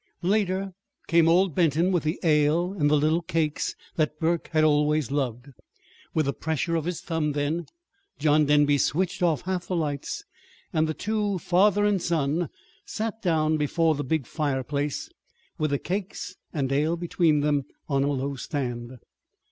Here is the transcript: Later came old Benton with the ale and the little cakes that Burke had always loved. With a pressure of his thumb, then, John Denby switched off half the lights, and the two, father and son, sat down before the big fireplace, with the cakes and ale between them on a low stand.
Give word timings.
Later 0.23 0.73
came 1.05 1.27
old 1.29 1.53
Benton 1.53 1.91
with 1.91 2.01
the 2.01 2.19
ale 2.23 2.73
and 2.73 2.89
the 2.89 2.95
little 2.97 3.21
cakes 3.21 3.75
that 3.97 4.19
Burke 4.19 4.47
had 4.47 4.63
always 4.63 5.11
loved. 5.11 5.49
With 6.15 6.27
a 6.27 6.33
pressure 6.33 6.75
of 6.75 6.85
his 6.85 7.01
thumb, 7.01 7.33
then, 7.33 7.67
John 8.17 8.45
Denby 8.47 8.79
switched 8.79 9.21
off 9.21 9.41
half 9.41 9.67
the 9.67 9.75
lights, 9.75 10.23
and 10.73 10.87
the 10.89 10.95
two, 10.95 11.37
father 11.37 11.85
and 11.85 12.01
son, 12.01 12.49
sat 12.83 13.21
down 13.21 13.57
before 13.57 13.93
the 13.93 14.03
big 14.03 14.25
fireplace, 14.25 15.07
with 15.59 15.69
the 15.69 15.77
cakes 15.77 16.35
and 16.51 16.71
ale 16.71 16.97
between 16.97 17.41
them 17.41 17.65
on 17.87 18.03
a 18.03 18.11
low 18.11 18.33
stand. 18.33 18.97